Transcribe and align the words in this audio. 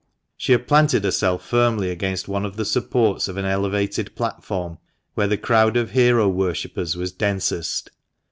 She 0.35 0.53
had 0.53 0.67
planted 0.67 1.03
herself 1.03 1.45
firmly 1.45 1.91
against 1.91 2.27
one 2.27 2.43
of 2.43 2.55
the 2.55 2.65
supports 2.65 3.27
of 3.27 3.37
an 3.37 3.45
elevated 3.45 4.15
platform, 4.15 4.79
where 5.13 5.27
the 5.27 5.37
crowd 5.37 5.77
of 5.77 5.91
hero 5.91 6.27
worshippers 6.27 6.97
was 6.97 7.11
densest. 7.11 7.91